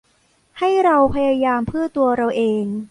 [0.59, 2.65] ให้เราพยายามเพื่อตัวเราเอง